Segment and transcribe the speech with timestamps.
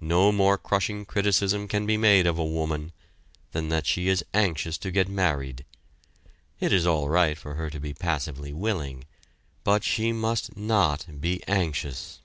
[0.00, 2.92] No more crushing criticism can be made of a woman,
[3.50, 5.64] than that she is anxious to get married.
[6.60, 9.06] It is all right for her to be passively willing,
[9.64, 12.20] but she must not be anxious.